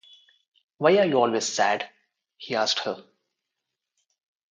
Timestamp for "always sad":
1.21-1.87